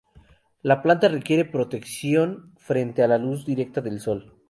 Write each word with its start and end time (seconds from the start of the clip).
La 0.63 0.81
planta 0.81 1.07
requiere 1.09 1.45
protección 1.45 2.53
frente 2.57 3.03
a 3.03 3.07
la 3.07 3.19
luz 3.19 3.45
directa 3.45 3.81
del 3.81 3.99
sol. 3.99 4.33